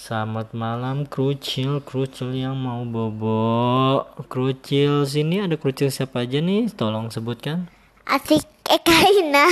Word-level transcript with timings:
Selamat 0.00 0.56
malam 0.56 1.04
krucil, 1.04 1.84
krucil 1.84 2.32
yang 2.32 2.56
mau 2.56 2.88
bobo. 2.88 4.00
Krucil 4.32 5.04
sini 5.04 5.44
ada 5.44 5.60
krucil 5.60 5.92
siapa 5.92 6.24
aja 6.24 6.40
nih? 6.40 6.72
Tolong 6.72 7.12
sebutkan. 7.12 7.68
Asik 8.08 8.48
Ekaina. 8.64 9.44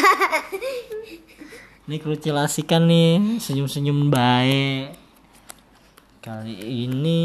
Ini 1.84 2.00
krucil 2.00 2.32
asik 2.40 2.64
kan 2.64 2.88
nih, 2.88 3.36
senyum-senyum 3.44 4.08
baik. 4.08 4.96
Kali 6.24 6.56
ini 6.88 7.20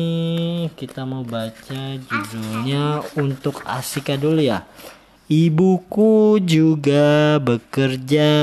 kita 0.76 1.08
mau 1.08 1.24
baca 1.24 1.96
judulnya 1.96 3.08
untuk 3.16 3.64
Asika 3.64 4.20
dulu 4.20 4.44
ya. 4.44 4.68
Ibuku 5.32 6.44
juga 6.44 7.40
bekerja. 7.40 8.36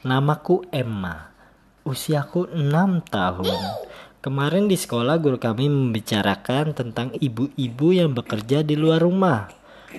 Namaku 0.00 0.64
Emma. 0.72 1.28
Usiaku 1.84 2.48
6 2.56 3.04
tahun. 3.12 3.60
Kemarin 4.24 4.64
di 4.64 4.72
sekolah 4.72 5.20
guru 5.20 5.36
kami 5.36 5.68
membicarakan 5.68 6.72
tentang 6.72 7.12
ibu-ibu 7.20 7.92
yang 7.92 8.16
bekerja 8.16 8.64
di 8.64 8.80
luar 8.80 9.04
rumah. 9.04 9.52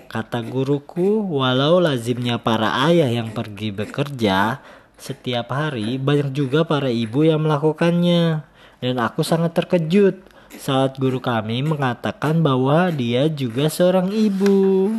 Kata 0.10 0.42
guruku, 0.42 1.22
walau 1.30 1.78
lazimnya 1.78 2.42
para 2.42 2.82
ayah 2.90 3.14
yang 3.14 3.30
pergi 3.30 3.70
bekerja 3.70 4.58
setiap 4.98 5.54
hari, 5.54 6.02
banyak 6.02 6.34
juga 6.34 6.66
para 6.66 6.90
ibu 6.90 7.22
yang 7.22 7.46
melakukannya. 7.46 8.42
Dan 8.82 8.98
aku 8.98 9.22
sangat 9.22 9.54
terkejut 9.54 10.18
saat 10.58 10.98
guru 10.98 11.22
kami 11.22 11.62
mengatakan 11.62 12.42
bahwa 12.42 12.90
dia 12.90 13.30
juga 13.30 13.70
seorang 13.70 14.10
ibu. 14.10 14.98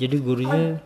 Jadi 0.00 0.16
gurunya 0.24 0.80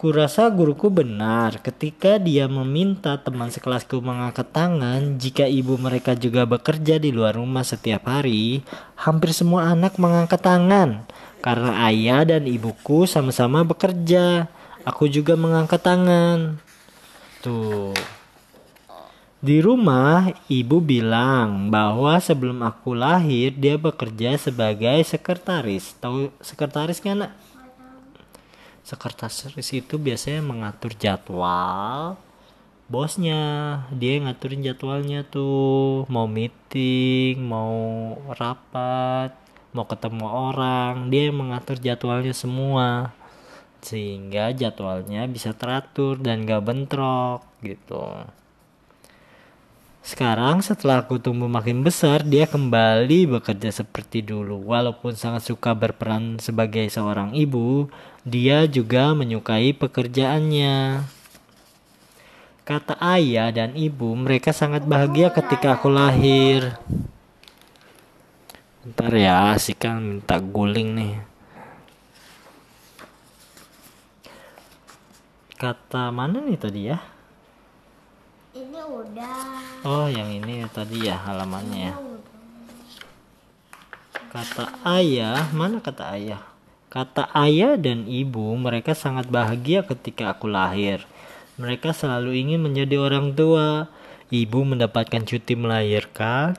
Kurasa 0.00 0.48
guruku 0.48 0.88
benar 0.88 1.60
ketika 1.60 2.16
dia 2.16 2.48
meminta 2.48 3.20
teman 3.20 3.52
sekelasku 3.52 4.00
mengangkat 4.00 4.48
tangan 4.48 5.20
jika 5.20 5.44
ibu 5.44 5.76
mereka 5.76 6.16
juga 6.16 6.48
bekerja 6.48 6.96
di 6.96 7.12
luar 7.12 7.36
rumah 7.36 7.60
setiap 7.60 8.08
hari. 8.08 8.64
Hampir 8.96 9.36
semua 9.36 9.68
anak 9.68 10.00
mengangkat 10.00 10.40
tangan 10.40 11.04
karena 11.44 11.84
ayah 11.92 12.24
dan 12.24 12.48
ibuku 12.48 13.04
sama-sama 13.04 13.60
bekerja. 13.60 14.48
Aku 14.88 15.04
juga 15.04 15.36
mengangkat 15.36 15.84
tangan. 15.84 16.56
Tuh. 17.44 17.92
Di 19.44 19.60
rumah, 19.60 20.32
ibu 20.48 20.80
bilang 20.80 21.68
bahwa 21.68 22.16
sebelum 22.24 22.64
aku 22.64 22.96
lahir 22.96 23.52
dia 23.52 23.76
bekerja 23.76 24.40
sebagai 24.40 25.04
sekretaris. 25.04 25.92
Tahu 26.00 26.32
sekretaris 26.40 27.04
kan? 27.04 27.28
Nak? 27.28 27.32
Sekretaris 28.90 29.70
itu 29.70 29.94
biasanya 29.94 30.42
mengatur 30.42 30.90
jadwal 30.98 32.18
bosnya. 32.90 33.42
Dia 33.94 34.18
ngaturin 34.26 34.66
jadwalnya 34.66 35.22
tuh. 35.22 36.04
Mau 36.10 36.26
meeting 36.26 37.38
mau 37.38 37.78
rapat 38.34 39.30
mau 39.70 39.86
ketemu 39.86 40.26
orang. 40.26 40.94
Dia 41.14 41.30
yang 41.30 41.38
mengatur 41.38 41.78
jadwalnya 41.78 42.34
semua. 42.34 43.14
Sehingga 43.80 44.50
jadwalnya 44.50 45.30
bisa 45.30 45.54
teratur 45.54 46.18
dan 46.18 46.44
gak 46.44 46.66
bentrok 46.66 47.46
gitu 47.62 48.26
sekarang 50.00 50.64
setelah 50.64 51.04
aku 51.04 51.20
tumbuh 51.20 51.46
makin 51.46 51.84
besar, 51.84 52.24
dia 52.24 52.48
kembali 52.48 53.36
bekerja 53.36 53.68
seperti 53.68 54.24
dulu. 54.24 54.64
Walaupun 54.64 55.12
sangat 55.12 55.44
suka 55.44 55.76
berperan 55.76 56.40
sebagai 56.40 56.88
seorang 56.88 57.36
ibu, 57.36 57.92
dia 58.24 58.64
juga 58.64 59.12
menyukai 59.12 59.76
pekerjaannya. 59.76 61.04
Kata 62.64 62.96
ayah 63.02 63.52
dan 63.52 63.76
ibu, 63.76 64.16
mereka 64.16 64.56
sangat 64.56 64.88
bahagia 64.88 65.28
ketika 65.28 65.76
aku 65.76 65.92
lahir. 65.92 66.80
Bentar 68.80 69.12
ya, 69.12 69.52
si 69.60 69.76
kan 69.76 70.00
minta 70.00 70.40
guling 70.40 70.96
nih. 70.96 71.14
Kata 75.60 76.08
mana 76.08 76.40
nih 76.40 76.56
tadi 76.56 76.88
ya? 76.88 77.19
Ini 78.50 78.80
udah. 78.82 79.38
Oh, 79.86 80.10
yang 80.10 80.26
ini 80.26 80.66
tadi 80.74 81.06
ya 81.06 81.14
halamannya 81.14 81.78
ya. 81.90 81.94
Kata 84.30 84.74
ayah, 84.98 85.50
mana 85.54 85.78
kata 85.78 86.18
ayah? 86.18 86.42
Kata 86.90 87.30
ayah 87.34 87.78
dan 87.78 88.10
ibu, 88.10 88.54
mereka 88.58 88.94
sangat 88.98 89.30
bahagia 89.30 89.86
ketika 89.86 90.34
aku 90.34 90.50
lahir. 90.50 91.06
Mereka 91.62 91.94
selalu 91.94 92.42
ingin 92.42 92.62
menjadi 92.62 92.98
orang 92.98 93.34
tua. 93.38 93.86
Ibu 94.30 94.66
mendapatkan 94.66 95.22
cuti 95.22 95.54
melahirkan. 95.54 96.58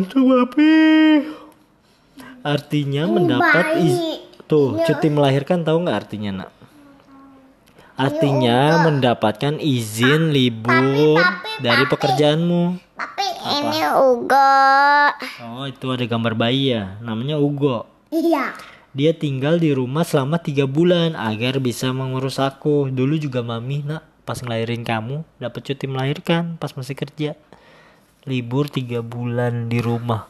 Itu 0.00 0.18
bapi. 0.24 0.76
Artinya 2.40 3.04
mendapat 3.04 3.80
iz- 3.84 4.24
tuh 4.48 4.80
cuti 4.84 5.08
melahirkan 5.12 5.60
tahu 5.60 5.84
nggak 5.84 5.98
artinya 6.08 6.44
nak? 6.44 6.59
Artinya 8.00 8.88
mendapatkan 8.88 9.60
izin 9.60 10.32
libur 10.32 11.20
dari 11.60 11.84
pekerjaanmu. 11.84 12.96
Tapi 12.96 13.28
ini 13.60 13.84
Ugo. 13.92 14.56
Oh 15.44 15.68
itu 15.68 15.84
ada 15.92 16.08
gambar 16.08 16.32
bayi 16.32 16.72
ya, 16.72 16.96
namanya 17.04 17.36
Ugo. 17.36 17.84
Iya. 18.08 18.56
Dia 18.96 19.12
tinggal 19.12 19.60
di 19.60 19.76
rumah 19.76 20.08
selama 20.08 20.40
tiga 20.40 20.64
bulan 20.64 21.12
agar 21.12 21.60
bisa 21.60 21.92
mengurus 21.92 22.40
aku. 22.40 22.88
Dulu 22.88 23.20
juga 23.20 23.44
mami 23.44 23.84
nak 23.84 24.02
pas 24.24 24.40
ngelahirin 24.40 24.80
kamu 24.80 25.20
dapat 25.36 25.60
cuti 25.60 25.84
melahirkan 25.84 26.56
pas 26.56 26.72
masih 26.72 26.96
kerja. 26.96 27.36
Libur 28.24 28.72
tiga 28.72 29.04
bulan 29.04 29.68
di 29.68 29.84
rumah. 29.84 30.24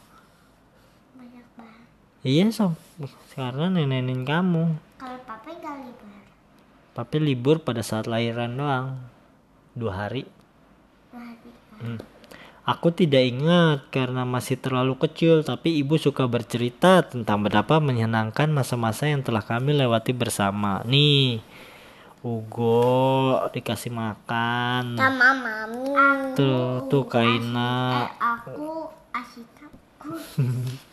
Banyak 1.15 1.47
banget. 1.55 1.87
Iya 2.27 2.51
sob, 2.51 2.75
karena 3.39 3.71
nenenin 3.71 4.27
kamu. 4.27 4.75
Kalau 4.99 5.19
papa 5.23 5.55
nggak 5.55 5.77
libur. 5.87 6.20
Tapi 7.01 7.17
libur 7.17 7.65
pada 7.65 7.81
saat 7.81 8.05
lahiran 8.05 8.61
doang, 8.61 9.01
dua 9.73 10.05
hari. 10.05 10.29
Hmm. 11.81 11.97
Aku 12.69 12.93
tidak 12.93 13.25
ingat 13.25 13.89
karena 13.89 14.29
masih 14.29 14.61
terlalu 14.61 15.01
kecil, 15.01 15.41
tapi 15.41 15.81
ibu 15.81 15.97
suka 15.97 16.29
bercerita 16.29 17.01
tentang 17.01 17.41
betapa 17.41 17.81
menyenangkan 17.81 18.53
masa-masa 18.53 19.09
yang 19.09 19.25
telah 19.25 19.41
kami 19.41 19.81
lewati 19.81 20.13
bersama. 20.13 20.85
Nih, 20.85 21.41
Ugo 22.21 23.49
dikasih 23.49 23.97
makan. 23.97 25.01
Sama 25.01 25.33
mami. 25.41 26.37
Tuh, 26.37 26.85
tuh 26.85 27.09
Kaina. 27.09 28.13
Aku 28.21 28.93
asikaku. 29.17 30.21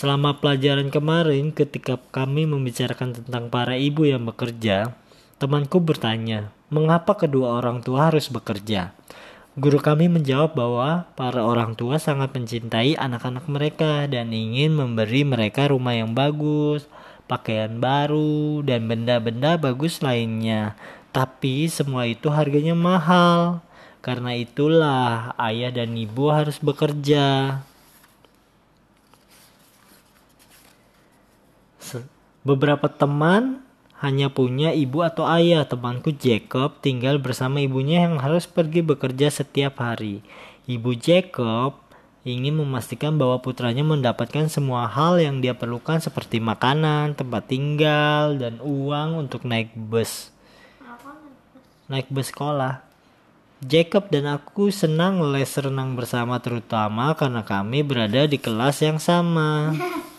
Selama 0.00 0.40
pelajaran 0.40 0.88
kemarin, 0.88 1.52
ketika 1.52 2.00
kami 2.08 2.48
membicarakan 2.48 3.20
tentang 3.20 3.52
para 3.52 3.76
ibu 3.76 4.08
yang 4.08 4.24
bekerja, 4.24 4.96
temanku 5.36 5.76
bertanya, 5.76 6.56
mengapa 6.72 7.12
kedua 7.20 7.60
orang 7.60 7.84
tua 7.84 8.08
harus 8.08 8.32
bekerja? 8.32 8.96
Guru 9.60 9.76
kami 9.76 10.08
menjawab 10.08 10.56
bahwa 10.56 11.04
para 11.20 11.44
orang 11.44 11.76
tua 11.76 12.00
sangat 12.00 12.32
mencintai 12.32 12.96
anak-anak 12.96 13.44
mereka 13.44 14.08
dan 14.08 14.32
ingin 14.32 14.72
memberi 14.72 15.20
mereka 15.20 15.68
rumah 15.68 15.92
yang 15.92 16.16
bagus, 16.16 16.88
pakaian 17.28 17.76
baru, 17.76 18.64
dan 18.64 18.88
benda-benda 18.88 19.60
bagus 19.60 20.00
lainnya. 20.00 20.80
Tapi 21.12 21.68
semua 21.68 22.08
itu 22.08 22.32
harganya 22.32 22.72
mahal. 22.72 23.60
Karena 24.00 24.32
itulah 24.32 25.36
ayah 25.36 25.68
dan 25.68 25.92
ibu 25.92 26.32
harus 26.32 26.56
bekerja. 26.56 27.60
Beberapa 32.40 32.88
teman 32.88 33.60
hanya 34.00 34.32
punya 34.32 34.72
ibu 34.72 35.04
atau 35.04 35.28
ayah. 35.28 35.68
Temanku 35.68 36.16
Jacob 36.16 36.80
tinggal 36.80 37.20
bersama 37.20 37.60
ibunya 37.60 38.08
yang 38.08 38.16
harus 38.16 38.48
pergi 38.48 38.80
bekerja 38.80 39.28
setiap 39.28 39.84
hari. 39.84 40.24
Ibu 40.64 40.96
Jacob 40.96 41.76
ingin 42.24 42.56
memastikan 42.56 43.16
bahwa 43.16 43.40
putranya 43.40 43.84
mendapatkan 43.84 44.48
semua 44.48 44.88
hal 44.88 45.20
yang 45.20 45.40
dia 45.40 45.56
perlukan 45.56 46.00
seperti 46.00 46.40
makanan, 46.40 47.16
tempat 47.16 47.48
tinggal, 47.48 48.36
dan 48.36 48.60
uang 48.60 49.20
untuk 49.28 49.44
naik 49.44 49.72
bus. 49.76 50.32
Naik 51.92 52.08
bus 52.08 52.32
sekolah. 52.32 52.84
Jacob 53.60 54.08
dan 54.08 54.24
aku 54.24 54.72
senang 54.72 55.20
les 55.36 55.52
renang 55.60 55.92
bersama 55.92 56.40
terutama 56.40 57.12
karena 57.12 57.44
kami 57.44 57.84
berada 57.84 58.24
di 58.24 58.40
kelas 58.40 58.80
yang 58.80 58.96
sama. 58.96 59.76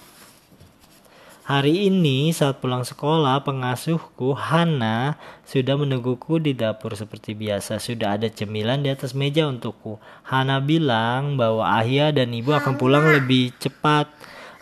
Hari 1.52 1.92
ini 1.92 2.32
saat 2.32 2.64
pulang 2.64 2.88
sekolah, 2.88 3.44
pengasuhku 3.44 4.32
Hana 4.40 5.20
sudah 5.44 5.76
menungguku 5.76 6.40
di 6.40 6.56
dapur 6.56 6.96
seperti 6.96 7.36
biasa. 7.36 7.76
Sudah 7.76 8.16
ada 8.16 8.32
cemilan 8.32 8.80
di 8.80 8.88
atas 8.88 9.12
meja 9.12 9.44
untukku. 9.52 10.00
Hana 10.24 10.64
bilang 10.64 11.36
bahwa 11.36 11.68
ayah 11.84 12.16
dan 12.16 12.32
ibu 12.32 12.56
akan 12.56 12.80
pulang 12.80 13.04
lebih 13.04 13.52
cepat 13.60 14.08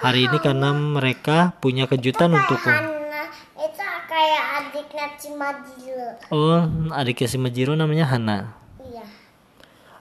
hari 0.02 0.26
ini 0.34 0.42
karena 0.42 0.74
mereka 0.74 1.54
punya 1.62 1.86
kejutan 1.86 2.34
untukku. 2.34 2.74
Hana 2.74 3.30
kayak 4.10 4.44
adiknya 4.58 5.06
Cimajilo. 5.22 6.10
Oh, 6.34 6.66
adiknya 6.90 7.30
si 7.30 7.38
Majiro 7.38 7.78
namanya 7.78 8.10
Hana. 8.10 8.58
Iya. 8.82 9.06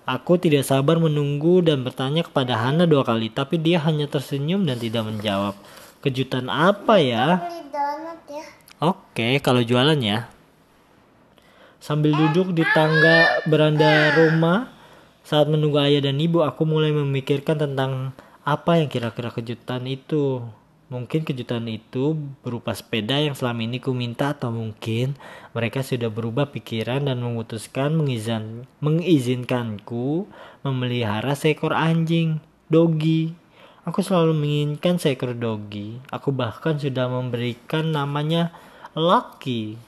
Aku 0.08 0.40
tidak 0.40 0.64
sabar 0.64 0.96
menunggu 0.96 1.60
dan 1.60 1.84
bertanya 1.84 2.24
kepada 2.24 2.56
Hana 2.56 2.88
dua 2.88 3.04
kali, 3.04 3.28
tapi 3.28 3.60
dia 3.60 3.76
hanya 3.84 4.08
tersenyum 4.08 4.64
dan 4.64 4.80
tidak 4.80 5.04
menjawab. 5.04 5.52
Kejutan 5.98 6.46
apa 6.46 7.02
ya? 7.02 7.42
Ya. 8.30 8.44
Oke, 8.78 9.42
kalau 9.42 9.66
jualan 9.66 9.98
ya. 9.98 10.30
Sambil 11.82 12.14
duduk 12.14 12.54
di 12.54 12.62
tangga 12.70 13.42
beranda 13.50 14.14
rumah, 14.14 14.70
saat 15.26 15.50
menunggu 15.50 15.82
ayah 15.82 16.06
dan 16.06 16.22
ibu, 16.22 16.46
aku 16.46 16.62
mulai 16.62 16.94
memikirkan 16.94 17.58
tentang 17.58 18.14
apa 18.46 18.78
yang 18.78 18.86
kira-kira 18.86 19.34
kejutan 19.34 19.90
itu. 19.90 20.46
Mungkin 20.88 21.20
kejutan 21.26 21.68
itu 21.68 22.16
berupa 22.40 22.72
sepeda 22.72 23.20
yang 23.20 23.36
selama 23.36 23.60
ini 23.60 23.76
ku 23.76 23.92
minta 23.92 24.32
atau 24.32 24.48
mungkin 24.48 25.20
mereka 25.52 25.84
sudah 25.84 26.08
berubah 26.08 26.48
pikiran 26.48 27.10
dan 27.10 27.20
memutuskan 27.20 27.92
mengizin, 27.92 28.64
mengizinkanku 28.80 30.24
memelihara 30.64 31.36
seekor 31.36 31.76
anjing, 31.76 32.40
dogi. 32.72 33.36
Aku 33.88 34.04
selalu 34.04 34.36
menginginkan 34.36 35.00
seekor 35.00 35.32
dogi. 35.32 35.96
Aku 36.12 36.28
bahkan 36.28 36.76
sudah 36.76 37.08
memberikan 37.08 37.88
namanya 37.88 38.52
Lucky. 38.92 39.80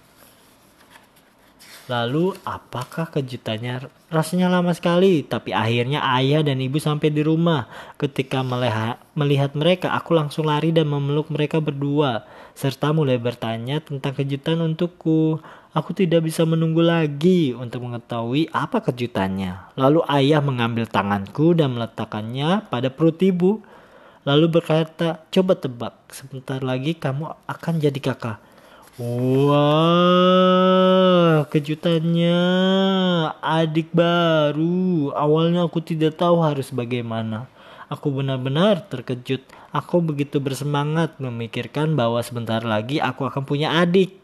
Lalu 1.85 2.33
apakah 2.49 3.13
kejutannya? 3.13 3.93
Rasanya 4.09 4.49
lama 4.49 4.73
sekali, 4.73 5.21
tapi 5.21 5.53
akhirnya 5.53 6.01
ayah 6.17 6.41
dan 6.41 6.65
ibu 6.65 6.81
sampai 6.81 7.13
di 7.13 7.21
rumah. 7.21 7.69
Ketika 8.01 8.41
melihat, 8.41 8.97
melihat 9.13 9.53
mereka, 9.53 9.93
aku 9.93 10.17
langsung 10.17 10.49
lari 10.49 10.73
dan 10.73 10.89
memeluk 10.89 11.29
mereka 11.29 11.61
berdua, 11.61 12.25
serta 12.57 12.97
mulai 12.97 13.21
bertanya 13.21 13.85
tentang 13.85 14.17
kejutan 14.17 14.65
untukku. 14.65 15.45
Aku 15.77 15.93
tidak 15.93 16.25
bisa 16.25 16.49
menunggu 16.49 16.81
lagi 16.81 17.53
untuk 17.53 17.85
mengetahui 17.85 18.49
apa 18.49 18.81
kejutannya. 18.81 19.77
Lalu 19.77 20.01
ayah 20.09 20.41
mengambil 20.41 20.89
tanganku 20.89 21.53
dan 21.53 21.77
meletakkannya 21.77 22.71
pada 22.73 22.89
perut 22.89 23.21
ibu. 23.21 23.61
Lalu 24.29 24.61
berkata, 24.61 25.25
coba 25.33 25.57
tebak, 25.57 25.97
sebentar 26.13 26.61
lagi 26.61 26.93
kamu 26.93 27.33
akan 27.49 27.75
jadi 27.81 27.97
kakak. 27.97 28.37
Wah, 29.01 29.57
kejutannya 31.49 32.37
adik 33.41 33.97
baru. 33.97 35.09
Awalnya 35.17 35.65
aku 35.65 35.81
tidak 35.81 36.21
tahu 36.21 36.45
harus 36.45 36.69
bagaimana. 36.69 37.49
Aku 37.89 38.13
benar-benar 38.13 38.85
terkejut. 38.93 39.41
Aku 39.73 40.05
begitu 40.05 40.37
bersemangat 40.37 41.17
memikirkan 41.17 41.97
bahwa 41.97 42.21
sebentar 42.21 42.61
lagi 42.61 43.01
aku 43.01 43.25
akan 43.25 43.49
punya 43.49 43.73
adik. 43.81 44.21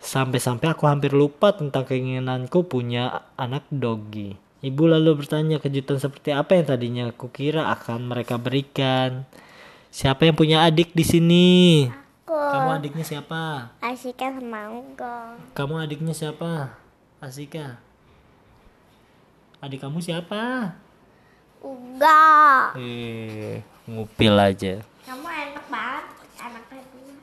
Sampai-sampai 0.00 0.72
aku 0.72 0.88
hampir 0.88 1.12
lupa 1.12 1.52
tentang 1.52 1.84
keinginanku 1.84 2.64
punya 2.64 3.28
anak 3.36 3.68
dogi. 3.68 4.40
Ibu 4.62 4.86
lalu 4.86 5.18
bertanya 5.18 5.58
kejutan 5.58 5.98
seperti 5.98 6.30
apa 6.30 6.54
yang 6.54 6.66
tadinya 6.70 7.04
aku 7.10 7.26
kira 7.34 7.74
akan 7.74 8.06
mereka 8.06 8.38
berikan. 8.38 9.26
Siapa 9.90 10.22
yang 10.22 10.38
punya 10.38 10.62
adik 10.62 10.94
di 10.94 11.02
sini? 11.02 11.50
Aku. 11.90 12.30
Kamu 12.30 12.70
adiknya 12.78 13.02
siapa? 13.02 13.74
Asika 13.82 14.30
sama 14.30 14.70
Ugo. 14.70 15.42
Kamu 15.58 15.82
adiknya 15.82 16.14
siapa? 16.14 16.78
Asika. 17.18 17.82
Adik 19.58 19.82
kamu 19.82 19.98
siapa? 19.98 20.78
Uga. 21.58 22.70
Eh, 22.78 23.66
ngupil 23.90 24.38
aja. 24.38 24.78
Kamu 25.02 25.26
enak 25.26 25.66
banget. 25.66 26.04
Enak 26.38 26.64
banget. 26.70 27.18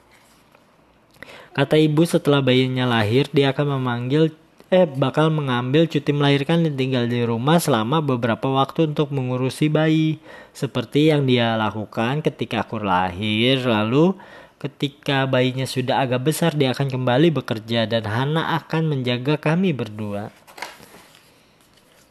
Kata 1.56 1.75
ibu 1.80 2.03
setelah 2.03 2.44
bayinya 2.44 2.83
lahir, 2.83 3.31
dia 3.31 3.56
akan 3.56 3.80
memanggil 3.80 4.35
eh 4.69 4.86
bakal 4.86 5.33
mengambil 5.33 5.89
cuti 5.89 6.13
melahirkan 6.13 6.62
dan 6.62 6.77
tinggal 6.77 7.10
di 7.10 7.25
rumah 7.25 7.57
selama 7.57 8.06
beberapa 8.06 8.45
waktu 8.54 8.94
untuk 8.94 9.10
mengurusi 9.10 9.66
bayi. 9.66 10.21
Seperti 10.54 11.10
yang 11.10 11.25
dia 11.25 11.57
lakukan 11.57 12.21
ketika 12.21 12.62
aku 12.62 12.77
lahir, 12.77 13.66
lalu 13.66 14.13
ketika 14.62 15.25
bayinya 15.25 15.66
sudah 15.66 16.06
agak 16.06 16.30
besar 16.30 16.54
dia 16.54 16.69
akan 16.77 16.86
kembali 16.86 17.33
bekerja 17.33 17.89
dan 17.89 18.06
Hana 18.06 18.62
akan 18.62 18.94
menjaga 18.94 19.42
kami 19.42 19.74
berdua. 19.74 20.30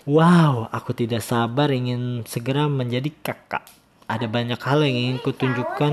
Wow, 0.08 0.66
aku 0.75 0.96
tidak 0.96 1.22
sabar 1.22 1.70
ingin 1.70 2.26
segera 2.26 2.66
menjadi 2.66 3.12
kakak. 3.22 3.62
Ada 4.08 4.25
banyak 4.25 4.56
hal 4.56 4.81
yang 4.82 4.96
ingin 4.96 5.19
kutunjukkan. 5.20 5.93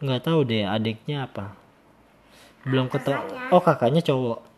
Nggak 0.00 0.22
tahu 0.22 0.46
deh 0.46 0.64
adiknya 0.64 1.26
apa. 1.26 1.58
Belum 2.62 2.86
ketemu. 2.86 3.26
Oh 3.50 3.58
kakaknya 3.58 4.00
cowok. 4.06 4.49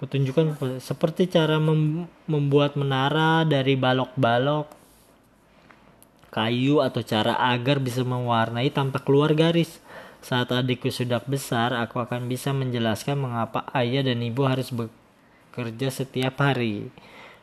Kutunjukkan 0.00 0.80
seperti 0.80 1.28
cara 1.28 1.60
mem- 1.60 2.08
membuat 2.24 2.72
menara 2.72 3.44
dari 3.44 3.76
balok-balok 3.76 4.72
kayu 6.32 6.80
atau 6.80 7.04
cara 7.04 7.36
agar 7.36 7.82
bisa 7.82 8.00
mewarnai 8.00 8.72
tanpa 8.72 9.04
keluar 9.04 9.36
garis. 9.36 9.76
Saat 10.24 10.56
adikku 10.56 10.88
sudah 10.88 11.20
besar, 11.20 11.76
aku 11.76 12.00
akan 12.00 12.32
bisa 12.32 12.56
menjelaskan 12.56 13.20
mengapa 13.20 13.68
ayah 13.76 14.00
dan 14.00 14.24
ibu 14.24 14.48
harus 14.48 14.72
bekerja 14.72 15.92
setiap 15.92 16.40
hari. 16.40 16.88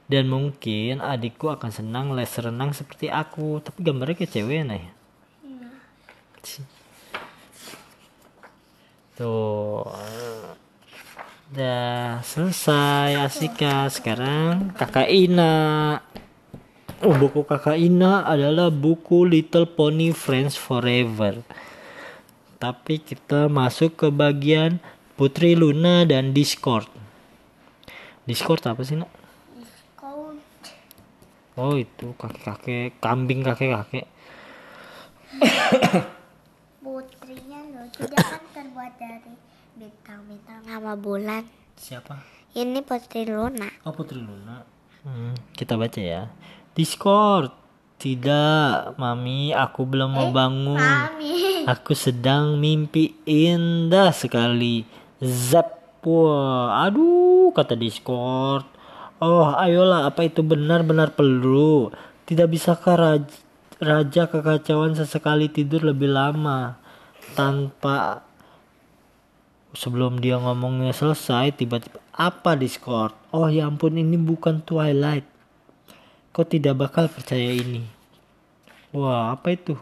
Dan 0.08 0.32
mungkin 0.32 1.04
adikku 1.04 1.52
akan 1.52 1.70
senang 1.70 2.16
les 2.16 2.32
renang 2.42 2.72
seperti 2.74 3.12
aku. 3.12 3.60
Tapi 3.62 3.86
gambarnya 3.86 4.18
kayak 4.18 4.34
cewek 4.34 4.66
ya. 4.66 4.92
Tuh. 9.18 9.84
Udah 11.48 12.20
selesai 12.28 13.24
Asika. 13.24 13.88
Sekarang 13.88 14.76
kakak 14.76 15.08
Ina. 15.08 15.96
Oh, 17.00 17.16
buku 17.16 17.48
kakak 17.48 17.80
Ina 17.80 18.28
adalah 18.28 18.68
buku 18.68 19.24
Little 19.24 19.64
Pony 19.64 20.12
Friends 20.12 20.60
Forever. 20.60 21.40
Tapi 22.60 23.00
kita 23.00 23.48
masuk 23.48 23.96
ke 23.96 24.08
bagian 24.12 24.84
Putri 25.16 25.56
Luna 25.56 26.04
dan 26.04 26.36
Discord. 26.36 26.92
Discord 28.28 28.68
apa 28.68 28.84
sih 28.84 29.00
nak? 29.00 29.08
Coach. 29.96 30.76
Oh 31.56 31.80
itu 31.80 32.12
kakek-kakek, 32.20 33.00
kambing 33.00 33.40
kakek-kakek. 33.48 34.04
Putrinya 36.84 37.60
loh. 37.72 37.88
Dia 38.04 38.20
kan 38.20 38.44
terbuat 38.52 39.00
dari 39.00 39.47
bintang-bintang 39.78 40.66
sama 40.66 40.98
bulan. 40.98 41.46
Siapa? 41.78 42.18
Ini 42.58 42.82
Putri 42.82 43.30
Luna. 43.30 43.70
Oh 43.86 43.94
Putri 43.94 44.18
Luna. 44.18 44.66
Hmm, 45.06 45.38
kita 45.54 45.78
baca 45.78 46.02
ya. 46.02 46.34
Discord. 46.74 47.54
Tidak, 47.98 48.94
Mami, 49.02 49.58
aku 49.58 49.82
belum 49.90 50.14
mau 50.14 50.30
bangun. 50.30 50.78
Mami. 50.78 51.66
Aku 51.74 51.98
sedang 51.98 52.62
mimpi 52.62 53.18
indah 53.26 54.14
sekali. 54.14 54.86
Zap. 55.20 55.78
Wah, 56.08 56.88
aduh, 56.88 57.52
kata 57.52 57.76
Discord. 57.76 58.64
Oh, 59.20 59.44
ayolah, 59.52 60.08
apa 60.08 60.24
itu 60.24 60.40
benar-benar 60.40 61.12
perlu? 61.12 61.92
Tidak 62.24 62.48
bisakah 62.48 62.96
raja, 62.96 63.36
raja 63.84 64.24
kekacauan 64.32 64.96
sesekali 64.96 65.52
tidur 65.52 65.84
lebih 65.84 66.08
lama 66.08 66.80
tanpa 67.36 68.27
sebelum 69.78 70.18
dia 70.18 70.42
ngomongnya 70.42 70.90
selesai 70.90 71.54
tiba-tiba 71.54 72.02
apa 72.18 72.58
Discord? 72.58 73.14
Oh 73.30 73.46
ya 73.46 73.70
ampun 73.70 73.94
ini 73.94 74.18
bukan 74.18 74.66
Twilight. 74.66 75.30
Kau 76.34 76.42
tidak 76.42 76.82
bakal 76.82 77.06
percaya 77.06 77.54
ini. 77.54 77.86
Wah, 78.90 79.38
apa 79.38 79.54
itu? 79.54 79.78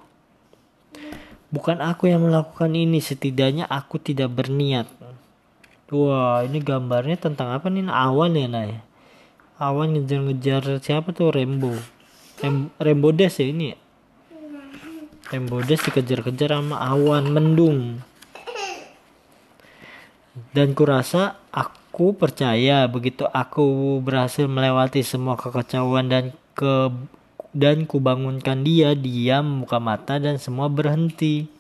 Bukan 1.48 1.80
aku 1.80 2.12
yang 2.12 2.28
melakukan 2.28 2.76
ini, 2.76 3.00
setidaknya 3.00 3.64
aku 3.72 3.96
tidak 3.96 4.36
berniat. 4.36 4.92
Wah, 5.88 6.44
ini 6.44 6.60
gambarnya 6.60 7.16
tentang 7.16 7.56
apa 7.56 7.72
nih? 7.72 7.88
Awan 7.88 8.36
ya, 8.36 8.48
Nay? 8.52 8.84
Awan 9.56 9.96
ngejar-ngejar 9.96 10.84
siapa 10.84 11.16
tuh? 11.16 11.32
Rembo. 11.32 11.72
Rem 12.44 12.68
Rembo 12.76 13.16
Des 13.16 13.32
ya 13.40 13.48
ini 13.48 13.72
ya? 13.72 13.78
Rembo 15.32 15.64
Des 15.64 15.80
dikejar-kejar 15.80 16.60
sama 16.60 16.76
awan 16.76 17.32
mendung. 17.32 18.04
Dan 20.56 20.72
kurasa 20.72 21.36
aku 21.52 22.16
percaya 22.16 22.88
begitu 22.88 23.28
aku 23.28 24.00
berhasil 24.00 24.48
melewati 24.48 25.04
semua 25.04 25.36
kekacauan 25.36 26.08
dan 26.08 26.32
ke 26.56 26.96
dan 27.52 27.84
kubangunkan 27.84 28.64
dia, 28.64 28.96
dia 28.96 29.44
membuka 29.44 29.84
mata 29.84 30.16
dan 30.16 30.40
semua 30.40 30.72
berhenti. 30.72 31.52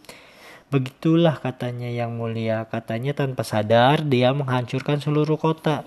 Begitulah 0.71 1.43
katanya 1.43 1.91
yang 1.91 2.15
mulia. 2.15 2.71
Katanya 2.71 3.11
tanpa 3.11 3.43
sadar 3.43 3.99
dia 3.99 4.31
menghancurkan 4.31 5.03
seluruh 5.03 5.35
kota. 5.35 5.83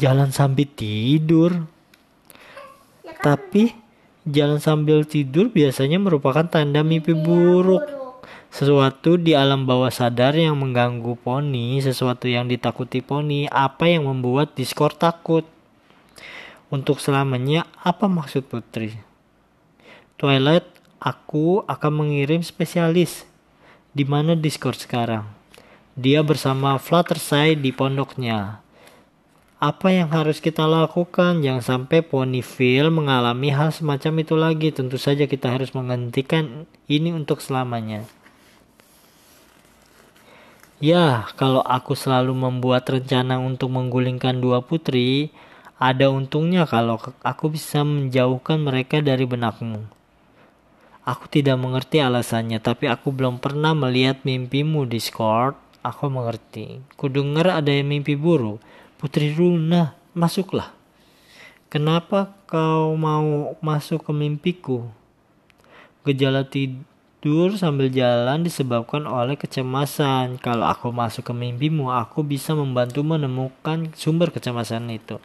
Jalan 0.00 0.32
sambil 0.32 0.64
tidur. 0.64 1.68
Tapi 3.20 3.76
jalan 4.24 4.64
sambil 4.64 5.04
tidur 5.04 5.52
biasanya 5.52 6.00
merupakan 6.00 6.48
tanda 6.48 6.80
mimpi 6.80 7.12
buruk. 7.12 7.99
Sesuatu 8.50 9.14
di 9.14 9.30
alam 9.38 9.62
bawah 9.62 9.94
sadar 9.94 10.34
yang 10.34 10.58
mengganggu 10.58 11.14
poni, 11.22 11.78
sesuatu 11.78 12.26
yang 12.26 12.50
ditakuti 12.50 12.98
poni, 12.98 13.46
apa 13.46 13.86
yang 13.86 14.10
membuat 14.10 14.58
Discord 14.58 14.98
takut? 14.98 15.46
Untuk 16.66 16.98
selamanya, 16.98 17.70
apa 17.78 18.10
maksud 18.10 18.50
Putri? 18.50 18.98
Twilight, 20.18 20.66
aku 20.98 21.62
akan 21.70 22.02
mengirim 22.02 22.42
spesialis. 22.42 23.22
Di 23.94 24.02
mana 24.02 24.34
Discord 24.34 24.82
sekarang? 24.82 25.30
Dia 25.94 26.26
bersama 26.26 26.74
Fluttershy 26.82 27.54
di 27.54 27.70
pondoknya. 27.70 28.66
Apa 29.62 29.94
yang 29.94 30.10
harus 30.10 30.42
kita 30.42 30.66
lakukan? 30.66 31.38
Jangan 31.38 31.62
sampai 31.62 32.02
Ponyville 32.02 32.90
mengalami 32.90 33.54
hal 33.54 33.70
semacam 33.70 34.12
itu 34.26 34.34
lagi. 34.34 34.68
Tentu 34.74 34.98
saja 34.98 35.30
kita 35.30 35.54
harus 35.54 35.70
menghentikan 35.70 36.66
ini 36.90 37.14
untuk 37.14 37.38
selamanya. 37.38 38.08
Ya, 40.80 41.28
kalau 41.36 41.60
aku 41.60 41.92
selalu 41.92 42.32
membuat 42.32 42.88
rencana 42.88 43.36
untuk 43.36 43.68
menggulingkan 43.68 44.40
dua 44.40 44.64
putri, 44.64 45.28
ada 45.76 46.08
untungnya 46.08 46.64
kalau 46.64 46.96
aku 47.20 47.52
bisa 47.52 47.84
menjauhkan 47.84 48.56
mereka 48.64 49.04
dari 49.04 49.28
benakmu. 49.28 49.84
Aku 51.04 51.28
tidak 51.28 51.60
mengerti 51.60 52.00
alasannya, 52.00 52.64
tapi 52.64 52.88
aku 52.88 53.12
belum 53.12 53.44
pernah 53.44 53.76
melihat 53.76 54.24
mimpimu 54.24 54.88
di 54.88 54.96
Discord. 54.96 55.52
Aku 55.84 56.08
mengerti. 56.08 56.80
Kudengar 56.96 57.60
ada 57.60 57.68
yang 57.68 57.92
mimpi 57.92 58.16
buruk. 58.16 58.56
Putri 58.96 59.36
Runa, 59.36 59.92
masuklah. 60.16 60.72
Kenapa 61.68 62.32
kau 62.48 62.96
mau 62.96 63.52
masuk 63.60 64.08
ke 64.08 64.12
mimpiku? 64.16 64.88
Gejala 66.08 66.48
tidur 66.48 66.88
Tidur 67.20 67.52
sambil 67.60 67.92
jalan 67.92 68.40
disebabkan 68.40 69.04
oleh 69.04 69.36
kecemasan. 69.36 70.40
Kalau 70.40 70.64
aku 70.64 70.88
masuk 70.88 71.28
ke 71.28 71.34
mimpimu, 71.36 71.92
aku 71.92 72.24
bisa 72.24 72.56
membantu 72.56 73.04
menemukan 73.04 73.92
sumber 73.92 74.32
kecemasan 74.32 74.88
itu. 74.88 75.20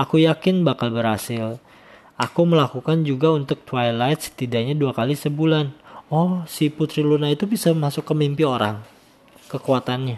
Aku 0.00 0.16
yakin 0.16 0.64
bakal 0.64 0.88
berhasil. 0.88 1.60
Aku 2.16 2.48
melakukan 2.48 3.04
juga 3.04 3.28
untuk 3.36 3.60
Twilight 3.68 4.24
setidaknya 4.24 4.72
dua 4.72 4.96
kali 4.96 5.12
sebulan. 5.12 5.76
Oh, 6.08 6.48
si 6.48 6.72
Putri 6.72 7.04
Luna 7.04 7.28
itu 7.28 7.44
bisa 7.44 7.76
masuk 7.76 8.08
ke 8.08 8.16
mimpi 8.16 8.48
orang. 8.48 8.80
Kekuatannya. 9.52 10.16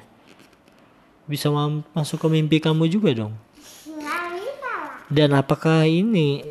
Bisa 1.26 1.50
masuk 1.90 2.22
ke 2.22 2.28
mimpi 2.30 2.62
kamu 2.62 2.86
juga 2.86 3.10
dong. 3.18 3.34
Dan 5.10 5.34
apakah 5.34 5.90
ini 5.90 6.42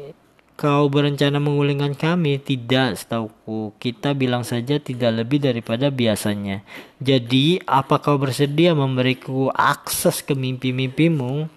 kau 0.55 0.87
berencana 0.87 1.37
mengulingkan 1.39 1.93
kami? 1.95 2.39
Tidak, 2.39 2.95
setauku. 2.95 3.75
Kita 3.75 4.15
bilang 4.15 4.47
saja 4.47 4.79
tidak 4.79 5.23
lebih 5.23 5.43
daripada 5.43 5.91
biasanya. 5.91 6.63
Jadi, 7.03 7.59
apa 7.67 7.99
kau 7.99 8.15
bersedia 8.15 8.71
memberiku 8.71 9.51
akses 9.51 10.23
ke 10.23 10.31
mimpi-mimpimu? 10.33 11.51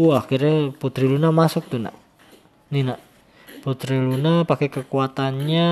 Wah, 0.00 0.24
akhirnya 0.24 0.72
Putri 0.72 1.04
Luna 1.04 1.28
masuk 1.28 1.68
tuh, 1.68 1.80
nak. 1.80 1.96
Nih, 2.72 2.88
nak. 2.88 3.00
Putri 3.62 3.94
Luna 3.94 4.42
pakai 4.42 4.72
kekuatannya, 4.72 5.70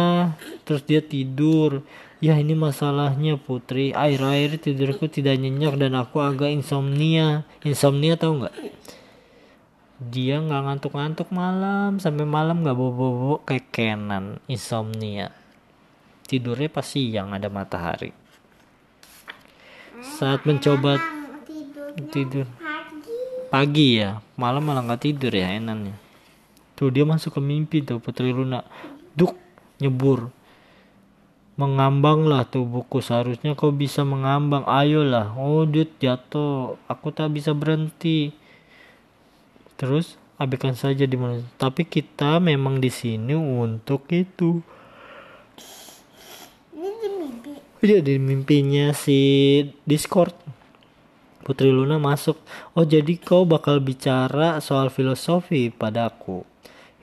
terus 0.63 0.87
dia 0.87 1.03
tidur. 1.03 1.83
Ya 2.21 2.37
ini 2.37 2.53
masalahnya 2.53 3.41
Putri. 3.41 3.97
Air-air 3.97 4.61
tidurku 4.61 5.09
tidak 5.09 5.41
nyenyak 5.41 5.75
dan 5.81 5.97
aku 5.97 6.21
agak 6.23 6.53
insomnia. 6.53 7.49
Insomnia 7.67 8.15
tahu 8.15 8.45
nggak? 8.45 8.55
Dia 10.01 10.41
nggak 10.41 10.65
ngantuk-ngantuk 10.65 11.29
malam 11.29 12.01
sampai 12.01 12.25
malam 12.25 12.65
nggak 12.65 12.73
bobo-bobo 12.73 13.45
kayak 13.45 13.69
Kenan 13.69 14.41
insomnia. 14.49 15.29
Tidurnya 16.25 16.73
pas 16.73 16.89
siang 16.89 17.37
ada 17.37 17.53
matahari. 17.53 18.17
Saat 20.01 20.49
mencoba 20.49 20.97
tidur. 22.09 22.49
pagi. 23.53 24.01
Ya? 24.01 24.25
Malam 24.41 24.65
malah 24.65 24.89
nggak 24.89 25.05
tidur 25.05 25.37
ya 25.37 25.53
enaknya. 25.53 25.93
Tuh 26.81 26.89
dia 26.89 27.05
masuk 27.05 27.37
ke 27.37 27.41
mimpi 27.45 27.85
tuh 27.85 28.01
Putri 28.01 28.33
Luna. 28.33 28.65
Duk 29.13 29.37
nyebur. 29.85 30.33
Mengambang 31.61 32.25
lah 32.25 32.49
tuh 32.49 32.65
buku 32.65 33.05
seharusnya 33.05 33.53
kau 33.53 33.69
bisa 33.69 34.01
mengambang. 34.01 34.65
Ayolah 34.65 35.37
oh 35.37 35.69
dia 35.69 35.85
jatuh. 35.85 36.81
Aku 36.89 37.13
tak 37.13 37.37
bisa 37.37 37.53
berhenti 37.53 38.40
terus 39.81 40.21
abaikan 40.37 40.77
saja 40.77 41.09
di 41.09 41.17
mana. 41.17 41.41
Tapi 41.57 41.89
kita 41.89 42.37
memang 42.37 42.77
di 42.77 42.93
sini 42.93 43.33
untuk 43.33 44.05
itu. 44.13 44.61
Ini 46.77 46.89
di 47.01 47.09
mimpi 47.17 47.51
iya 47.81 47.99
mimpinya 48.21 48.87
si 48.93 49.21
Discord. 49.89 50.37
Putri 51.41 51.73
Luna 51.73 51.97
masuk. 51.97 52.37
Oh 52.77 52.85
jadi 52.85 53.17
kau 53.17 53.49
bakal 53.49 53.81
bicara 53.81 54.61
soal 54.61 54.93
filosofi 54.93 55.73
padaku 55.73 56.45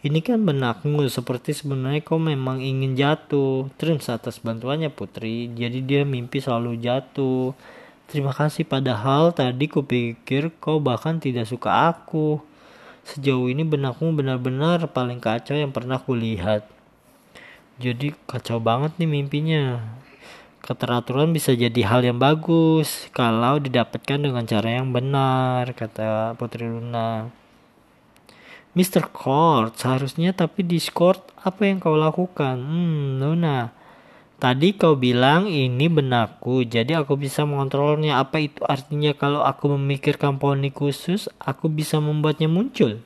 ini 0.07 0.23
kan 0.23 0.45
benakmu 0.45 1.09
seperti 1.11 1.51
sebenarnya 1.51 1.99
kau 1.99 2.15
memang 2.15 2.63
ingin 2.63 2.95
jatuh. 2.95 3.67
Terus 3.75 4.07
atas 4.07 4.39
bantuannya 4.39 4.87
Putri. 4.87 5.51
Jadi 5.51 5.83
dia 5.83 6.01
mimpi 6.07 6.39
selalu 6.39 6.79
jatuh. 6.79 7.51
Terima 8.07 8.31
kasih 8.31 8.63
padahal 8.63 9.35
tadi 9.35 9.67
kupikir 9.67 10.55
kau 10.63 10.79
bahkan 10.79 11.19
tidak 11.19 11.43
suka 11.49 11.91
aku. 11.91 12.39
Sejauh 13.07 13.47
ini 13.47 13.63
benakmu 13.63 14.11
benar-benar 14.19 14.83
paling 14.91 15.23
kacau 15.23 15.55
yang 15.55 15.71
pernah 15.71 15.95
kulihat. 15.95 16.67
Jadi 17.79 18.11
kacau 18.27 18.59
banget 18.59 18.99
nih 18.99 19.07
mimpinya. 19.07 19.79
Keteraturan 20.59 21.31
bisa 21.31 21.55
jadi 21.55 21.87
hal 21.87 22.03
yang 22.03 22.19
bagus 22.19 23.07
kalau 23.15 23.63
didapatkan 23.63 24.19
dengan 24.19 24.43
cara 24.43 24.83
yang 24.83 24.91
benar, 24.91 25.71
kata 25.71 26.35
Putri 26.35 26.67
Luna. 26.67 27.31
Mr. 28.75 29.07
Court, 29.07 29.71
seharusnya 29.79 30.35
tapi 30.35 30.67
Discord 30.67 31.23
apa 31.39 31.63
yang 31.63 31.79
kau 31.79 31.95
lakukan? 31.95 32.59
Hmm, 32.59 33.23
Luna. 33.23 33.76
Tadi 34.37 34.77
kau 34.77 34.93
bilang 34.93 35.49
ini 35.49 35.89
benakku, 35.89 36.61
jadi 36.61 37.01
aku 37.01 37.17
bisa 37.17 37.41
mengontrolnya. 37.49 38.21
Apa 38.21 38.37
itu 38.37 38.61
artinya 38.69 39.09
kalau 39.17 39.41
aku 39.41 39.73
memikirkan 39.73 40.37
poni 40.37 40.69
khusus, 40.69 41.25
aku 41.41 41.73
bisa 41.73 41.97
membuatnya 41.97 42.45
muncul? 42.45 43.01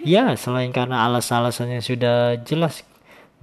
Ya, 0.00 0.32
selain 0.40 0.72
karena 0.72 1.04
alas-alasan 1.04 1.76
yang 1.76 1.84
sudah 1.84 2.40
jelas, 2.48 2.80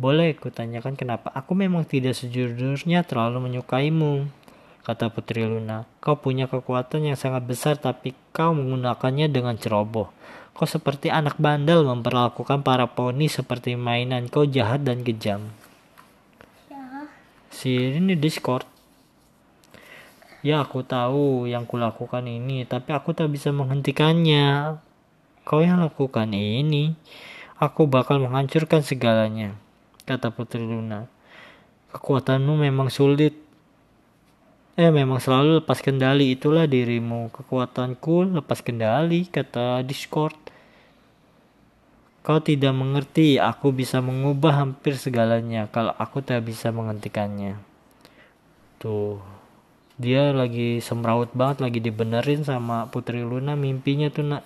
boleh 0.01 0.33
kutanyakan 0.33 0.97
kenapa 0.97 1.29
aku 1.29 1.53
memang 1.53 1.85
tidak 1.85 2.17
sejujurnya 2.17 3.05
terlalu 3.05 3.53
menyukaimu. 3.53 4.25
Kata 4.81 5.13
Putri 5.13 5.45
Luna, 5.45 5.85
kau 6.01 6.17
punya 6.17 6.50
kekuatan 6.50 7.13
yang 7.13 7.17
sangat 7.21 7.45
besar 7.45 7.77
tapi 7.77 8.17
kau 8.33 8.57
menggunakannya 8.57 9.29
dengan 9.29 9.53
ceroboh. 9.62 10.09
Kau 10.57 10.65
seperti 10.65 11.13
anak 11.13 11.38
bandel 11.38 11.85
memperlakukan 11.85 12.65
para 12.65 12.89
poni 12.89 13.29
seperti 13.29 13.77
mainan. 13.77 14.25
Kau 14.25 14.50
jahat 14.50 14.81
dan 14.81 15.05
kejam 15.05 15.53
si 17.55 17.95
ini 17.95 18.19
Discord. 18.19 18.67
Ya 20.43 20.62
aku 20.62 20.83
tahu 20.85 21.47
yang 21.47 21.63
kulakukan 21.63 22.27
ini 22.27 22.67
tapi 22.67 22.91
aku 22.91 23.15
tak 23.15 23.31
bisa 23.31 23.55
menghentikannya. 23.55 24.77
Kau 25.47 25.63
yang 25.63 25.79
lakukan 25.79 26.29
ini 26.35 26.93
aku 27.57 27.88
bakal 27.88 28.19
menghancurkan 28.19 28.83
segalanya 28.83 29.55
kata 30.03 30.29
Putri 30.35 30.62
Luna. 30.62 31.07
Kekuatanmu 31.95 32.59
memang 32.59 32.91
sulit. 32.91 33.33
Eh 34.75 34.91
memang 34.91 35.24
selalu 35.24 35.63
lepas 35.63 35.79
kendali. 35.79 36.35
Itulah 36.35 36.67
dirimu. 36.67 37.31
Kekuatanku 37.31 38.35
lepas 38.35 38.59
kendali 38.59 39.25
kata 39.31 39.81
Discord 39.81 40.44
Kau 42.25 42.41
tidak 42.41 42.74
mengerti, 42.74 43.38
aku 43.38 43.70
bisa 43.70 44.01
mengubah 44.01 44.65
hampir 44.65 44.98
segalanya 44.98 45.70
kalau 45.70 45.94
aku 45.94 46.25
tak 46.25 46.41
bisa 46.41 46.74
menghentikannya. 46.74 47.62
Tuh, 48.82 49.22
dia 50.01 50.34
lagi 50.34 50.82
semrawut 50.82 51.29
banget, 51.38 51.62
lagi 51.62 51.77
dibenerin 51.77 52.41
sama 52.41 52.89
Putri 52.89 53.22
Luna 53.22 53.53
mimpinya 53.53 54.10
tuh 54.10 54.25
nak. 54.25 54.41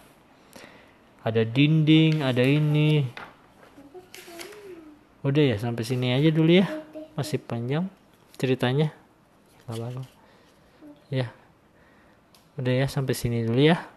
Ada 1.24 1.48
dinding, 1.48 2.20
ada 2.20 2.44
ini. 2.44 3.08
Udah 5.24 5.44
ya, 5.48 5.56
sampai 5.56 5.88
sini 5.88 6.12
aja 6.12 6.36
dulu 6.36 6.52
ya. 6.60 6.68
Masih 7.16 7.40
panjang 7.40 7.88
ceritanya. 8.36 8.92
Ya. 11.08 11.32
Udah 12.60 12.76
ya, 12.76 12.92
sampai 12.92 13.16
sini 13.16 13.48
dulu 13.48 13.64
ya. 13.64 13.88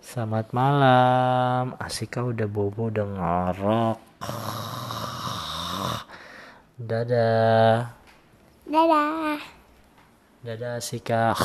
Selamat 0.00 0.48
malam. 0.56 1.76
Asika 1.76 2.24
udah 2.24 2.48
bobo 2.48 2.88
udah 2.88 3.04
ngorok. 3.04 3.98
Dadah. 6.80 7.92
Dadah. 8.64 9.40
Dadah 10.40 10.80
Asika. 10.80 11.36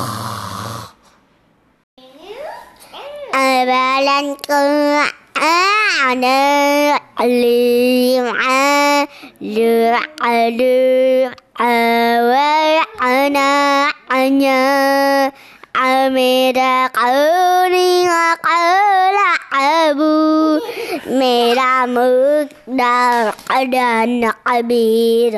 Abalan 3.36 4.40
ada 6.08 6.96
alim 7.20 8.24
ada 8.24 10.00
ada 10.24 10.76
awal 11.60 12.88
anak 13.04 13.92
عمد 15.76 16.58
قولي 16.96 18.10
وقول 18.10 19.18
عبو 19.52 20.60
من 21.08 21.56
مقدر 21.86 23.34
قدر 23.50 24.32
كبير 24.46 25.34